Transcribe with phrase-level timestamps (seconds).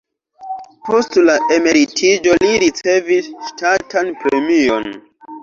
[0.87, 4.91] Post la emeritiĝo li ricevis ŝtatan premion.